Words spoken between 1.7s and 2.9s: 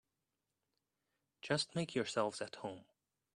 make yourselves at home.